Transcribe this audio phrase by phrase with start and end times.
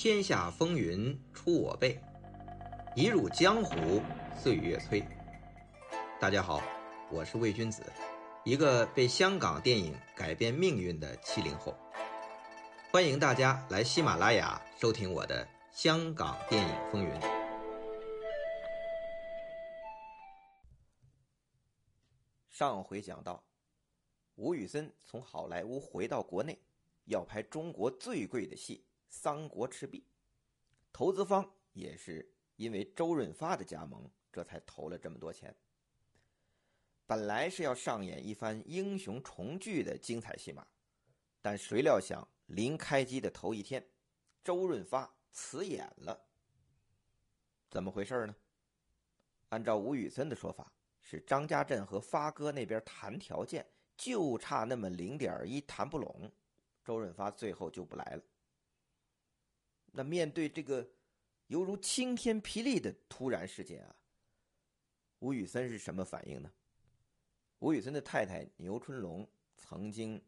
[0.00, 2.00] 天下风云出我辈，
[2.94, 4.00] 一入江湖
[4.40, 5.04] 岁月催。
[6.20, 6.62] 大家好，
[7.10, 7.82] 我是魏君子，
[8.44, 11.76] 一个被香港电影改变命运的七零后。
[12.92, 17.10] 欢迎大家来喜马拉雅收听我的《香港电影风云》。
[22.48, 23.42] 上回讲到，
[24.36, 26.56] 吴宇森从好莱坞回到国内，
[27.06, 28.84] 要拍中国最贵的戏。
[29.08, 30.00] 《三国赤壁》，
[30.92, 35.54] 投资方也是因为周润发的加盟，这才投了这么多钱。
[37.06, 40.66] 本来是要上演一番英雄重聚的精彩戏码，
[41.40, 43.82] 但谁料想临开机的头一天，
[44.44, 46.26] 周润发辞演了。
[47.70, 48.34] 怎么回事呢？
[49.48, 50.70] 按照吴宇森的说法，
[51.00, 56.30] 是张家镇和发哥那边谈条件，就差那么零点一谈不拢，
[56.84, 58.22] 周润发最后就不来了。
[59.92, 60.88] 那面对这个
[61.48, 63.96] 犹如晴天霹雳的突然事件啊，
[65.20, 66.52] 吴宇森是什么反应呢？
[67.60, 70.22] 吴宇森的太太牛春龙曾经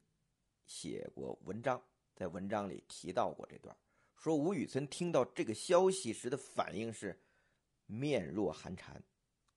[0.67, 1.81] 写过文章，
[2.17, 3.77] 在文章里提到过这段，
[4.17, 7.17] 说吴宇森听到这个消息时的反应是
[7.87, 9.01] 面若寒蝉，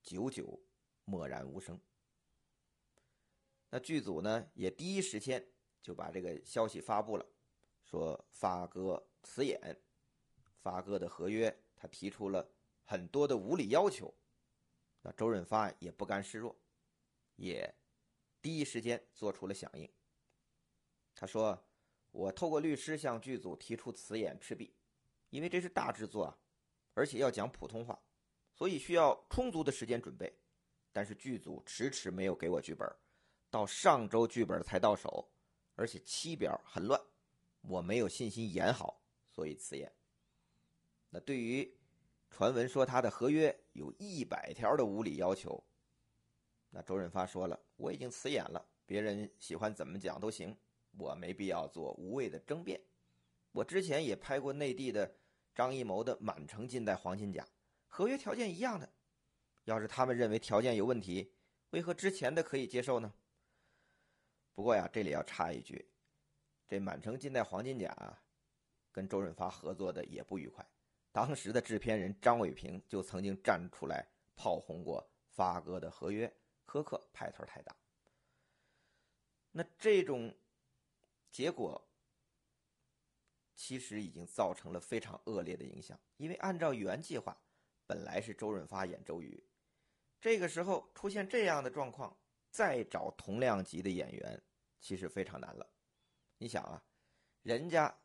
[0.03, 0.61] 久久
[1.05, 1.79] 默然无声。
[3.69, 5.43] 那剧组呢也第一时间
[5.81, 7.25] 就把这个消息发布了，
[7.83, 9.59] 说发哥辞演。
[10.63, 12.49] 发哥的合约，他提出了
[12.85, 14.11] 很多的无理要求，
[15.01, 16.55] 那周润发也不甘示弱，
[17.35, 17.75] 也
[18.41, 19.87] 第一时间做出了响应。
[21.13, 21.61] 他说
[22.11, 24.67] ：“我透过律师向剧组提出辞演《赤壁》，
[25.31, 26.37] 因为这是大制作啊，
[26.93, 28.01] 而且要讲普通话，
[28.53, 30.33] 所以需要充足的时间准备。
[30.93, 32.87] 但是剧组迟迟没有给我剧本，
[33.49, 35.29] 到上周剧本才到手，
[35.75, 37.01] 而且期表很乱，
[37.61, 39.91] 我没有信心演好，所以辞演。”
[41.13, 41.71] 那对于
[42.31, 45.63] 传闻说他的合约有一百条的无理要求，
[46.71, 50.57] 那周润发说了，我已经辞演了，别人喜欢怎么讲都行，
[50.97, 52.81] 我没必要做无谓的争辩。
[53.51, 55.15] 我之前也拍过内地的
[55.53, 57.43] 张艺谋的《满城尽带黄金甲》，
[57.85, 58.91] 合约条件一样的。
[59.65, 61.31] 要是他们认为条件有问题，
[61.69, 63.13] 为何之前的可以接受呢？
[64.55, 65.87] 不过呀，这里要插一句，
[66.67, 68.19] 这《满城尽带黄金甲》啊
[68.91, 70.67] 跟周润发合作的也不愉快。
[71.13, 74.03] 当时的制片人张伟平就曾经站出来
[74.35, 76.29] 炮轰过发哥的合约
[76.65, 77.73] 苛刻、派头太大。
[79.51, 80.35] 那这种
[81.29, 81.79] 结果
[83.55, 87.39] 其实已经造成了非常恶劣的影响，因为按照原计划，
[87.85, 89.41] 本来是周润发演周瑜，
[90.19, 92.17] 这个时候出现这样的状况，
[92.49, 94.41] 再找同量级的演员
[94.81, 95.69] 其实非常难了。
[96.39, 96.83] 你想啊，
[97.43, 97.95] 人家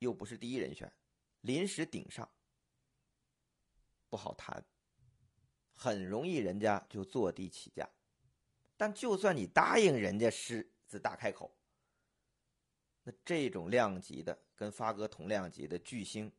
[0.00, 0.92] 又不是第一人选，
[1.40, 2.30] 临时顶上。
[4.10, 4.62] 不好谈，
[5.72, 7.88] 很容易人家就坐地起价。
[8.76, 11.56] 但就算你答应人家狮子大开口，
[13.04, 16.30] 那这种量级的跟发哥同量级的巨星，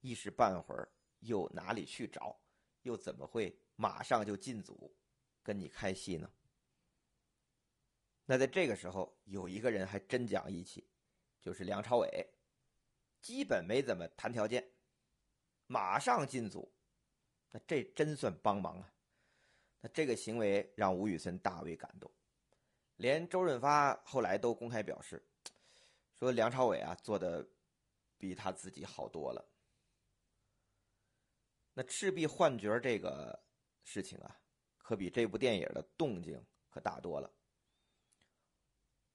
[0.00, 2.38] 一时半会儿又哪里去找？
[2.82, 4.96] 又怎么会马上就进组
[5.42, 6.30] 跟你开戏呢？
[8.24, 10.86] 那在这个时候，有一个人还真讲义气，
[11.40, 12.30] 就是梁朝伟，
[13.20, 14.72] 基本没怎么谈条件，
[15.66, 16.72] 马上进组。
[17.50, 18.92] 那这真算帮忙啊！
[19.80, 22.10] 那这个行为让吴宇森大为感动，
[22.96, 25.24] 连周润发后来都公开表示，
[26.18, 27.48] 说梁朝伟啊做的
[28.18, 29.44] 比他自己好多了。
[31.74, 33.40] 那赤壁换角这个
[33.84, 34.36] 事情啊，
[34.78, 37.32] 可比这部电影的动静可大多了。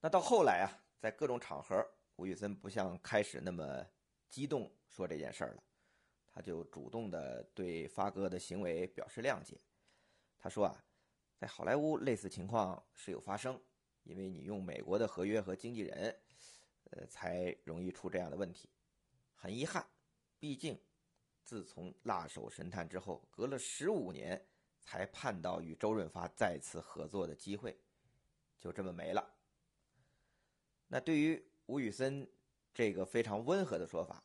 [0.00, 0.66] 那到后来啊，
[0.98, 3.86] 在各种场合，吴宇森不像开始那么
[4.28, 5.62] 激动说这件事儿了。
[6.34, 9.56] 他就主动的对发哥的行为表示谅解。
[10.36, 10.84] 他说啊，
[11.38, 13.58] 在好莱坞类似情况时有发生，
[14.02, 16.20] 因为你用美国的合约和经纪人，
[16.90, 18.68] 呃，才容易出这样的问题。
[19.32, 19.86] 很遗憾，
[20.40, 20.76] 毕竟
[21.44, 24.44] 自从《辣手神探》之后，隔了十五年
[24.80, 27.78] 才盼到与周润发再次合作的机会，
[28.58, 29.24] 就这么没了。
[30.88, 32.28] 那对于吴宇森
[32.74, 34.20] 这个非常温和的说法，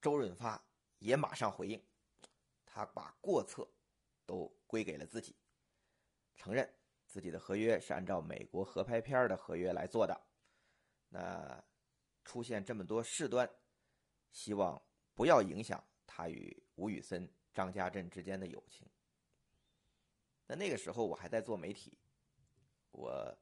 [0.00, 0.64] 周润发。
[1.00, 1.82] 也马上回应，
[2.64, 3.68] 他把过错
[4.24, 5.34] 都归给了自己，
[6.36, 6.72] 承认
[7.06, 10.26] 自己的合约是按照美国合拍片的合约来做的。
[11.08, 11.62] 那
[12.24, 13.50] 出现这么多事端，
[14.30, 14.80] 希望
[15.14, 18.88] 不要影响他与吴宇森、张家镇之间的友情。
[20.46, 21.98] 那那个时候我还在做媒体，
[22.90, 23.38] 我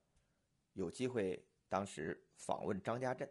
[0.72, 3.31] 有机会当时访问张家镇。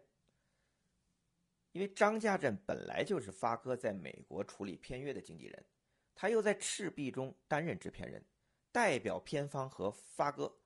[1.72, 5.66] 因为张家镇本来就是发哥在美国处理片约的经纪人，
[6.14, 8.24] 他又在《赤壁》中担任制片人，
[8.72, 10.58] 代表片方和发哥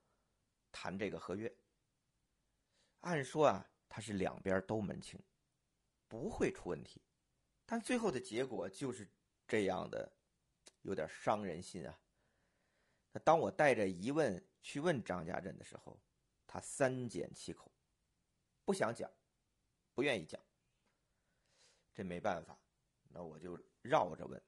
[0.71, 1.53] 谈这个合约。
[3.01, 5.19] 按说啊，他是两边都门清，
[6.07, 7.01] 不会出问题。
[7.65, 9.07] 但最后的结果就是
[9.47, 10.11] 这样的，
[10.81, 11.99] 有点伤人心啊。
[13.11, 15.99] 那当我带着疑问去问张家镇的时候，
[16.47, 17.71] 他三缄其口，
[18.63, 19.11] 不想讲，
[19.93, 20.41] 不愿意讲。
[21.93, 22.57] 这没办法，
[23.09, 24.41] 那我就绕着问。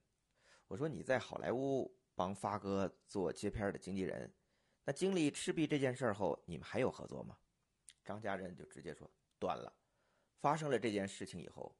[0.66, 4.32] 我说：“你在好莱坞帮发哥做接片的经纪人，
[4.84, 7.38] 那经历赤壁这件事后，你们还有合作吗？”
[8.04, 9.08] 张家镇就直接说
[9.38, 9.72] ：“断了。”
[10.40, 11.74] 发生了这件事情以后，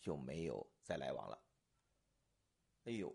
[0.00, 1.42] 就没有再来往了。
[2.84, 3.14] 哎呦，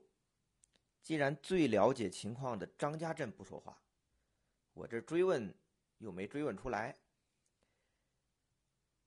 [1.01, 3.81] 既然最了解情况的张家镇不说话，
[4.73, 5.53] 我这追问
[5.97, 6.95] 又没追问出来。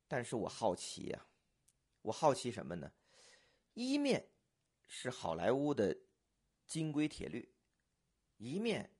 [0.07, 1.27] 但是我好奇呀。
[2.09, 2.93] 我好奇什么呢？
[3.75, 4.31] 一面
[4.87, 5.95] 是好莱坞的
[6.67, 7.55] 金规铁律，
[8.39, 8.97] 一面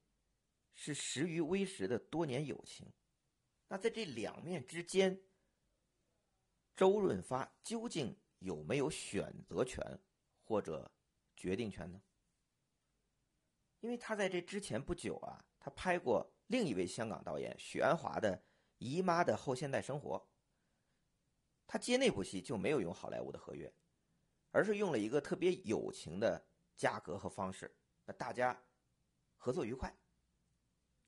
[0.75, 2.93] 是时于微时的多年友情。
[3.69, 5.23] 那在这两面之间，
[6.77, 9.83] 周润发究竟有没有选择权
[10.45, 10.91] 或者
[11.35, 12.03] 决定权呢？
[13.81, 18.37] 因为他在这之前不久啊，他拍过另一位香港导演许鞍华的
[18.77, 20.17] 《姨妈的后现代生活》。
[21.69, 23.71] 他接那部戏就没有用好莱坞的合约，
[24.51, 26.43] 而是用了一个特别友情的
[26.75, 27.71] 价格和方式，
[28.07, 28.59] 那大家
[29.37, 29.95] 合作愉快。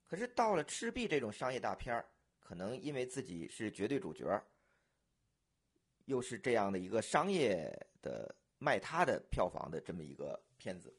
[0.06, 2.04] 可是到了《赤壁》这种商业大片
[2.38, 4.26] 可能因为自己是绝对主角，
[6.04, 10.94] 又是这样的一个商业的卖他的票房的这么一个片子，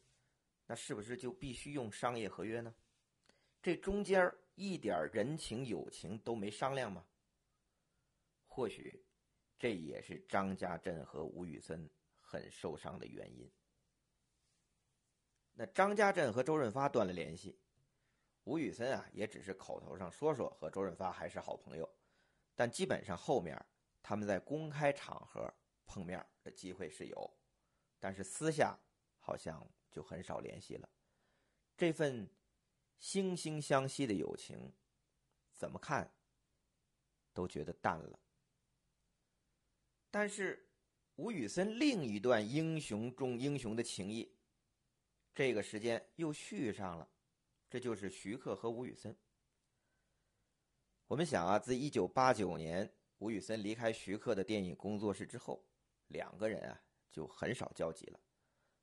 [0.66, 2.74] 那是不是就必须用商业合约呢？
[3.62, 7.06] 这中间一点人情友情都没商量吗？
[8.48, 9.06] 或许。
[9.62, 11.88] 这也是张家镇和吴宇森
[12.20, 13.48] 很受伤的原因。
[15.54, 17.60] 那张家镇和周润发断了联系，
[18.46, 21.88] 吴宇森啊也只是口头上说说和周润发还是好朋友，
[22.56, 23.56] 但基本上后面
[24.02, 25.54] 他们在公开场合
[25.86, 27.38] 碰面的机会是有，
[28.00, 28.76] 但是私下
[29.20, 30.90] 好像就很少联系了。
[31.78, 32.28] 这份
[33.00, 34.74] 惺惺相惜的友情，
[35.54, 36.12] 怎么看
[37.32, 38.20] 都觉得淡了。
[40.14, 40.68] 但是，
[41.16, 44.30] 吴宇森另一段英雄中英雄的情谊，
[45.34, 47.08] 这个时间又续上了，
[47.70, 49.16] 这就是徐克和吴宇森。
[51.08, 55.66] 我们想啊，自一九八九年吴宇森离开徐克的电影工作室之后，
[56.08, 58.20] 两个人啊就很少交集了。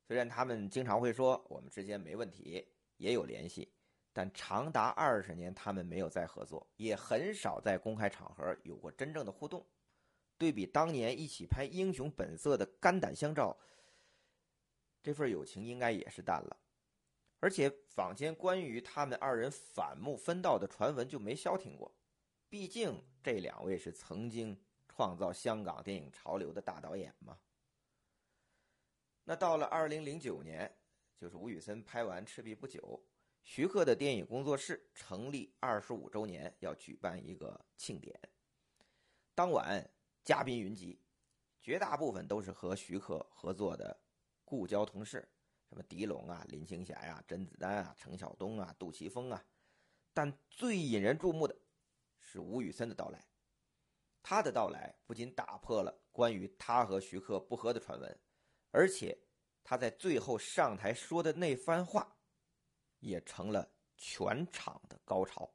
[0.07, 2.67] 虽然他们经常会说我们之间没问题，
[2.97, 3.71] 也有联系，
[4.11, 9.63] 但长达二十年他们没有再合作，也很少在公开场合有过真正的互动。
[10.39, 13.55] 对比当年一起拍《英雄本色》的肝胆相照，
[15.03, 16.57] 这份友情应该也是淡了。
[17.41, 21.93] 而且坊间关于他们二人反目分道的传闻就没消停过。
[22.47, 24.57] 毕竟这两位是曾经
[24.87, 27.37] 创造香港电影潮流的大导演嘛。
[29.25, 30.73] 那到了二零零九年，
[31.17, 33.05] 就是吴宇森拍完《赤壁》不久，
[33.43, 38.17] 徐克的电影工作室成立二十五周年，要举办一个庆典。
[39.35, 39.85] 当晚。
[40.29, 41.01] 嘉宾云集，
[41.59, 43.99] 绝大部分都是和徐克合作的
[44.45, 45.27] 故交同事，
[45.67, 49.43] 什么狄龙啊、林青霞呀、甄子丹啊、程晓东啊、杜琪峰啊。
[50.13, 51.59] 但最引人注目的
[52.19, 53.25] 是吴宇森的到来。
[54.21, 58.19] 他的到来不仅打破了关于他和徐克不和的传闻，
[58.69, 59.17] 而且
[59.63, 62.15] 他在最后上台说的那番话，
[62.99, 65.51] 也成了全场的高潮。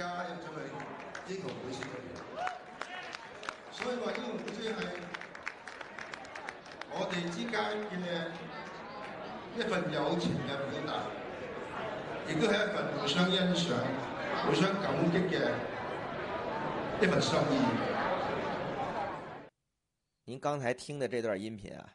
[0.00, 0.56] 加入咗去
[1.28, 2.16] 英雄本色裏邊，
[3.70, 4.72] 所以話英雄本色係
[6.90, 7.60] 我哋之間
[7.92, 8.02] 嘅
[9.58, 10.90] 一份友情嘅表達，
[12.32, 13.76] 亦都係一份互相欣賞、
[14.46, 15.52] 互相感激嘅
[17.02, 17.60] 一份心意。
[20.24, 21.92] 您刚才听的这段音频啊，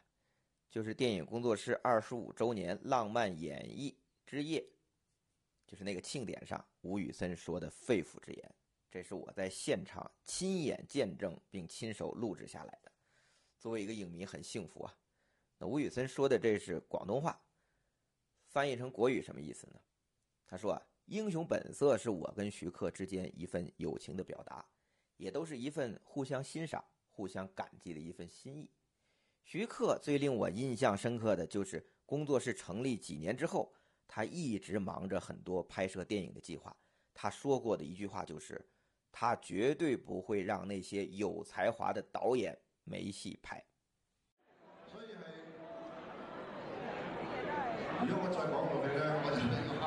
[0.70, 3.92] 就是电影工作室二十五周年浪漫演绎
[4.24, 4.64] 之夜。
[5.66, 8.54] 就是那个庆典上，吴宇森说的肺腑之言，
[8.88, 12.92] 这是我在现场亲眼见证并亲手录制下来的。
[13.58, 14.96] 作为一个影迷，很幸福啊。
[15.58, 17.42] 那吴宇森说的这是广东话，
[18.46, 19.80] 翻译成国语什么意思呢？
[20.46, 24.64] 他说啊，《英雄本色》是我跟徐克之间一份友情的表达，
[25.16, 28.70] 也都是一份互相欣赏、互相感激的一份心意。
[29.42, 33.74] 徐克最令我印象深刻的就是工作室成立几年之后。
[34.08, 36.76] 他一直忙着很多拍摄电影的计划。
[37.14, 38.68] 他说过的一句话就是
[39.10, 43.64] ：“他绝对不会让那些有才华的导演没戏拍。”
[44.86, 45.20] 所以係，
[48.06, 49.86] 如果我再講落去咧，我就要喊。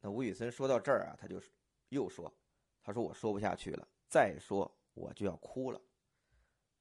[0.00, 1.42] 那吴宇森说到这儿啊，他就
[1.88, 2.32] 又说
[2.84, 5.80] ：“他说我说不下去了，再说我就要哭了。”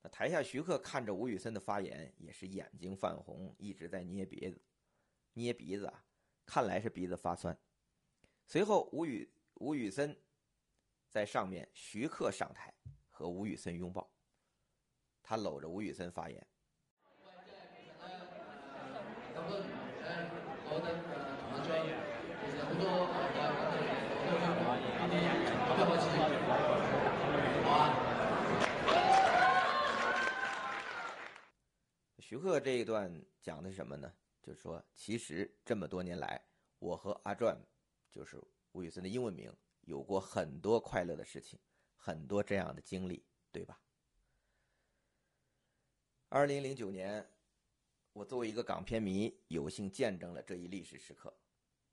[0.01, 4.62] 那台下徐克看着吴宇森的发言，也是眼睛泛红，一直在捏鼻子，
[5.34, 6.03] 捏鼻子啊，
[6.45, 7.57] 看来是鼻子发酸。
[8.45, 10.15] 随后，吴宇吴宇森
[11.10, 12.74] 在上面，徐克上台
[13.10, 14.07] 和吴宇森拥抱，
[15.24, 16.48] 他搂着吴宇森发言。
[32.27, 34.12] 徐克这一段讲的是什么呢？
[34.41, 36.44] 就是说，其实这么多年来，
[36.79, 37.55] 我和阿转，
[38.10, 38.41] 就是
[38.72, 41.60] 吴宇森的英文名，有过很多快乐的事情，
[41.96, 43.79] 很多这样的经历，对吧？
[46.29, 47.24] 二零零九年，
[48.12, 51.32] 我作为一个港片迷，有幸见证了这一历史时刻。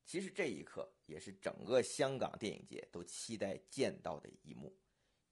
[0.06, 4.74] 其实这一刻也是整个香港电影界都期待见到的一幕，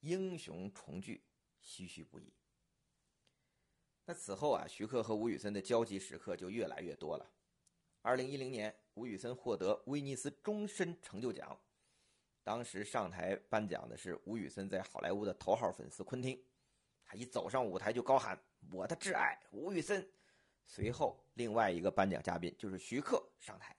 [0.00, 1.25] 英雄重聚，
[1.64, 2.30] 唏嘘不已。
[4.04, 7.30] 那此后啊，徐克和吴宇森的交集时刻就越来越多了。
[8.02, 11.57] 二零一零年，吴宇森获得威尼斯终身成就奖，
[12.42, 16.42] 当时上台颁奖的是吴宇森在好莱坞的头号粉丝昆汀，
[17.04, 18.37] 他一走上舞台就高喊
[18.73, 20.09] ：“我的挚爱吴宇森。”
[20.66, 23.76] 随后，另外一个颁奖嘉宾就是徐克上台。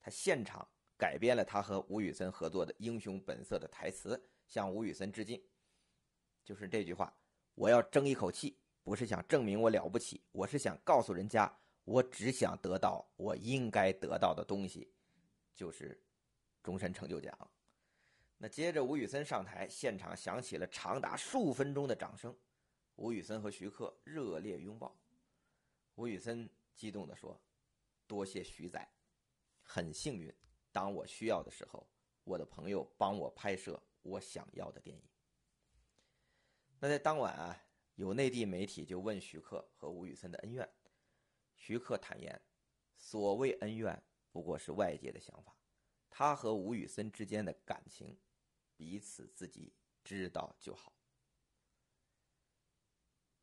[0.00, 5.40] 他现场改编了他和吴宇森合作的《英雄本色》的台词，向吴宇森致敬，
[6.44, 7.14] 就是这句话
[7.54, 11.52] ：“我要争一口气，不是想证明我了不起，我是想告诉人家，
[11.84, 14.92] 我只想得到我应该得到的东西，
[15.54, 16.00] 就是
[16.62, 17.36] 终身成就奖。”
[18.42, 22.34] 那接着吴宇森上台，现场响起了长达数分钟的掌声，
[22.96, 24.96] 吴宇森和徐克热烈拥抱，
[25.96, 27.38] 吴宇森激动地说
[28.08, 28.88] ：“多谢徐仔。”
[29.62, 30.34] 很幸运，
[30.72, 31.86] 当我需要的时候，
[32.24, 35.02] 我的朋友帮我拍摄我想要的电影。
[36.78, 37.62] 那在当晚啊，
[37.94, 40.68] 有内地媒体就问徐克和吴宇森的恩怨，
[41.54, 42.40] 徐克坦言，
[42.96, 45.56] 所谓恩怨不过是外界的想法，
[46.08, 48.18] 他和吴宇森之间的感情，
[48.76, 49.72] 彼此自己
[50.04, 50.92] 知道就好。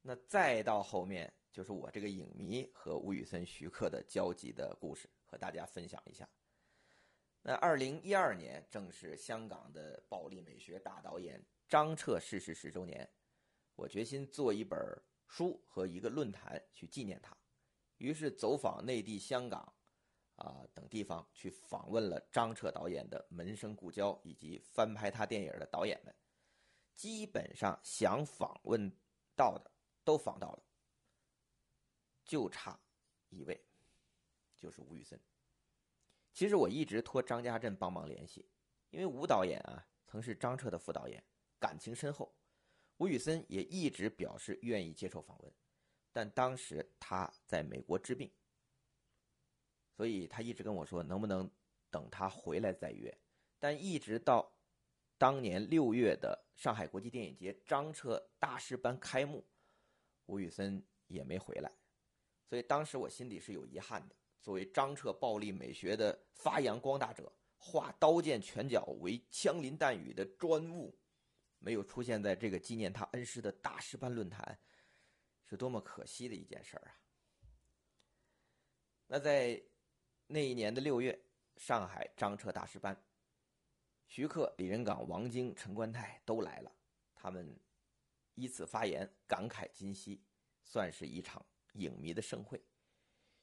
[0.01, 5.09] 那再到后面，就是我这个影迷和吴宇森、徐克的交集的故事。
[5.29, 6.25] 和大家分享一下。
[7.41, 13.05] 那二零一二年正是香港的暴力美学大导演张彻逝世十周年，
[13.77, 14.77] 我决心做一本
[15.27, 17.37] 书和一个论坛去纪念他，
[17.97, 19.73] 于是走访内地、香港
[20.35, 26.13] 啊等地方，去访问了张彻导演的门生故交以及翻拍他电影的导演们，
[26.95, 28.91] 基本上想访问
[29.35, 29.71] 到的
[30.03, 30.63] 都访到了，
[32.25, 32.77] 就差
[33.29, 33.63] 一位。
[34.55, 35.19] 就是吴宇森。
[36.33, 38.49] 其实我一直托张家镇帮忙联系，
[38.89, 41.23] 因为吴导演啊曾是张彻的副导演，
[41.59, 42.35] 感情深厚。
[42.97, 45.53] 吴宇森也一直表示愿意接受访问，
[46.11, 48.31] 但当时他在美国治病，
[49.95, 51.49] 所以他一直跟我说能不能
[51.89, 53.15] 等他回来再约。
[53.59, 54.51] 但一直到
[55.17, 59.45] 当年六月的上海国际电影节张彻大师班开幕，
[60.25, 61.71] 吴宇森也没回来，
[62.49, 64.15] 所以当时我心里是有遗憾的。
[64.41, 70.97] 作为张彻暴力美学的发扬光大者，化刀剑拳脚为枪林弹雨的专务，
[71.59, 74.59] 没有出现在这个纪念他恩师的大师班论坛，
[75.45, 76.99] 是多么可惜的一件事儿啊！
[79.07, 79.61] 那在
[80.27, 81.17] 那一年的六月，
[81.55, 82.95] 上海张彻大师班，
[84.07, 86.71] 徐克、李仁港、王晶、陈观泰都来了，
[87.15, 87.59] 他们
[88.35, 90.21] 依次发言，感慨今夕，
[90.63, 92.61] 算是一场影迷的盛会，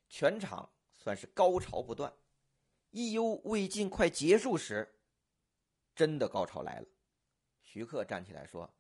[0.09, 0.71] 全场。
[0.97, 2.11] 算是高潮不断，
[2.91, 5.01] 意犹未尽，快结束时，
[5.95, 6.87] 真的高潮来了。
[7.75, 8.73] 徐克站起来说：“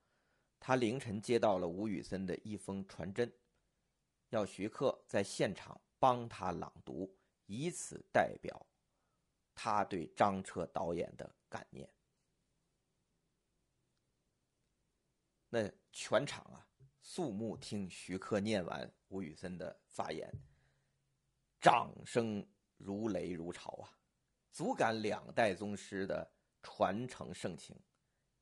[0.60, 3.32] 他凌晨接到了吴宇森的一封传真，
[4.28, 7.12] 要徐克在现场帮他朗读，
[7.46, 8.64] 以此代表
[9.52, 11.92] 他对张彻导演的感念。”
[15.50, 16.64] 那全场啊，
[17.00, 20.32] 肃穆听徐克念完吴宇森的发言。
[21.60, 22.46] 掌声
[22.76, 23.98] 如雷如潮啊，
[24.52, 26.32] 足感两代宗师的
[26.62, 27.76] 传承盛情，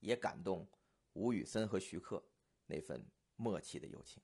[0.03, 0.69] 也感动
[1.15, 2.23] 吴宇森和徐克，
[2.67, 3.03] 那份
[3.37, 4.23] 默契的友情。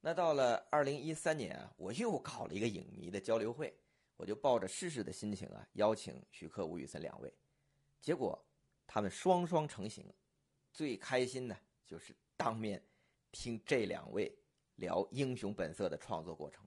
[0.00, 3.78] 那到了二零一三年啊，我又搞了一个影迷的交流会，
[4.16, 7.32] 我就抱着试试的心情啊，邀请徐克、吴宇森两位，
[8.00, 8.42] 结果
[8.86, 10.04] 他们双双成行。
[10.72, 12.82] 最开心的就是当面
[13.32, 14.34] 听这两位
[14.76, 16.66] 聊《英雄本色》的创作过程，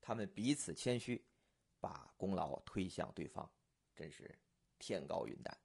[0.00, 1.24] 他们彼此谦虚，
[1.80, 3.50] 把功劳推向对方，
[3.94, 4.38] 真是
[4.78, 5.58] 天高云淡。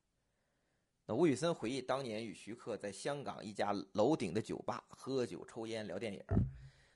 [1.10, 6.22] 那吴宇森回忆当年与徐克在香港一家楼顶的酒吧喝酒、抽烟、聊电影。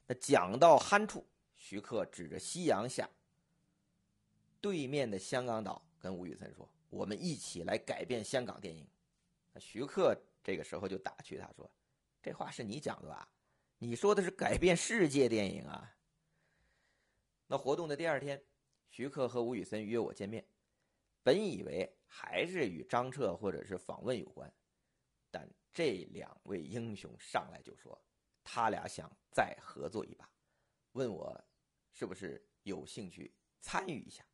[0.06, 1.26] 那讲到酣处，
[1.56, 3.10] 徐克指着夕阳下
[4.60, 8.86] 对面的香港岛，跟吴宇森说：“我们一起来改变香港电影。”
[9.54, 10.14] 那徐克
[10.44, 11.72] 这个时候就打趣他说
[12.22, 13.30] ：“这话是你讲的吧？
[13.78, 15.96] 你说的是改变世界电影啊。”
[17.48, 18.44] 那活动的第二天，
[18.90, 20.46] 徐克和吴宇森约我见面，
[21.24, 21.98] 本以为。
[22.14, 24.54] 还是与张彻或者是访问有关，
[25.32, 27.98] 但这两位英雄上来就说，
[28.44, 30.30] 他俩想再合作一把，
[30.92, 31.42] 问我
[31.94, 34.28] 是不是有兴趣参与一下。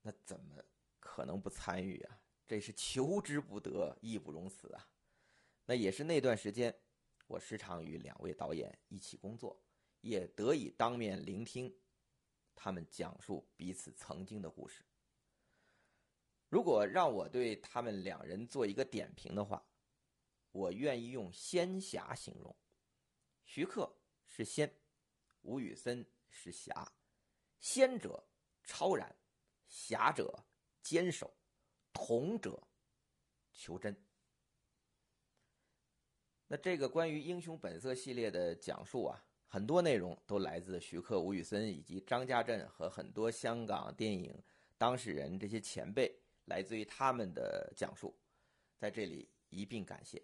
[0.00, 0.64] 那怎么
[0.98, 2.18] 可能不参与啊？
[2.46, 4.88] 这是求之不得，义不容辞啊！
[5.66, 6.74] 那也是那段时间，
[7.26, 9.62] 我时常与两位导演一起工作，
[10.00, 11.76] 也得以当面聆听
[12.56, 14.84] 他们讲述彼此曾经的故事。
[16.48, 19.64] 如果让我对他们两人做一个点评的话，
[20.50, 22.56] 我愿意用仙侠形容。
[23.44, 23.94] 徐克
[24.26, 24.74] 是仙，
[25.42, 26.92] 吴宇森是侠。
[27.58, 28.26] 仙者
[28.64, 29.14] 超然，
[29.68, 30.44] 侠者
[30.82, 31.36] 坚守，
[31.92, 32.66] 同者
[33.52, 33.94] 求真。
[36.46, 44.42] 那这个关于《英雄本色》系列的讲述啊，很多内容都来自徐克、吴宇森以及张家镇和很多香港电影
[44.76, 46.20] 当事人这些前辈。
[46.46, 48.16] 来自于他们的讲述，
[48.76, 50.22] 在这里一并感谢。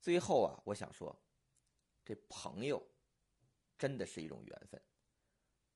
[0.00, 1.16] 最后啊，我想说，
[2.04, 2.84] 这朋友
[3.78, 4.82] 真的是一种缘分。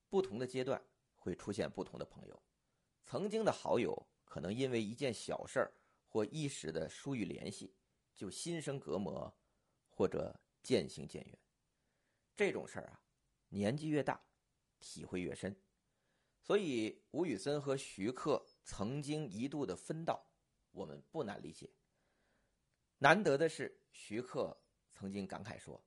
[0.09, 0.83] 不同的阶段
[1.15, 2.43] 会出现不同的朋友，
[3.05, 5.73] 曾经的好友可能因为一件小事儿
[6.09, 7.73] 或一时的疏于联系，
[8.17, 9.33] 就心生隔膜，
[9.89, 11.39] 或者渐行渐远。
[12.37, 13.01] 这种事儿啊，
[13.49, 14.23] 年纪越大，
[14.79, 15.61] 体会越深。
[16.43, 18.47] 所以，吴宇森和徐克。
[18.69, 20.29] 曾经一度的分道，
[20.73, 21.73] 我们不难理解。
[22.99, 24.61] 难得的是，徐克
[24.93, 25.81] 曾经感慨说：“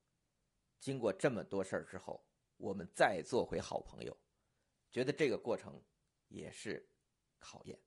[0.80, 4.18] 经过这么多事儿之后，我们再做回好朋友，
[4.90, 5.84] 觉得这个过程
[6.30, 6.90] 也是
[7.38, 7.78] 考验。”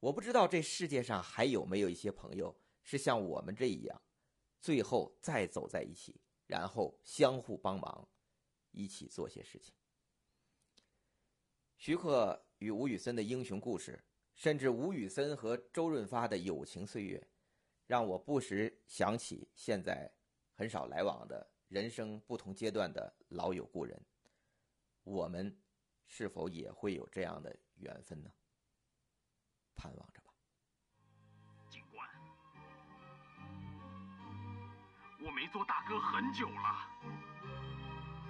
[0.00, 4.02] 我不知道这世界上还有没有一些朋友是像我们这一样，
[4.60, 6.20] 最后再走在一起，
[6.50, 8.08] 然后相互帮忙，
[8.72, 9.72] 一起做些事情。
[11.78, 14.02] 徐克与吴宇森的英雄故事。
[14.32, 17.22] 甚至吴宇森和周润发的友情岁月，
[17.86, 20.10] 让我不时想起现在
[20.54, 24.02] 很少来往的人生不同阶段的老友故人。
[25.02, 25.54] 我们
[26.06, 28.32] 是否也会有这样的缘分呢？
[29.74, 30.19] 盼望着
[35.22, 36.76] 我没做大哥很久了，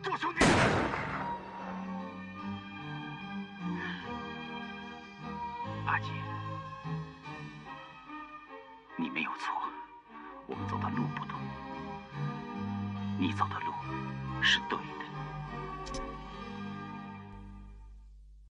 [0.03, 0.45] 做兄弟。
[5.87, 6.11] 阿杰，
[8.97, 9.63] 你没有错，
[10.47, 11.41] 我们走的路不同，
[13.19, 13.73] 你走的路
[14.43, 15.10] 是对的。